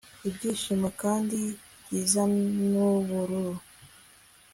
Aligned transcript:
ibyishimo 0.27 0.87
kandi 1.01 1.39
byiza, 1.83 2.21
nubururu 2.69 3.61